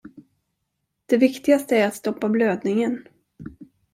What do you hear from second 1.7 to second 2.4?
är att stoppa